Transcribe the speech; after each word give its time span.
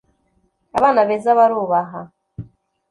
Abana 0.77 1.01
beza 1.09 1.31
barubaha 1.39 2.01